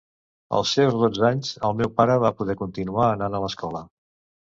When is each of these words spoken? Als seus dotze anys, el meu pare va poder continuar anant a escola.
Als 0.59 0.69
seus 0.77 0.95
dotze 1.01 1.27
anys, 1.29 1.51
el 1.69 1.75
meu 1.81 1.91
pare 1.99 2.15
va 2.23 2.31
poder 2.39 2.55
continuar 2.63 3.11
anant 3.11 3.37
a 3.41 3.43
escola. 3.51 3.83